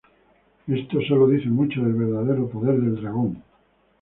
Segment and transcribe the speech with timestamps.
[0.65, 3.43] Esto solo dice mucho del verdadero poder de Dragón.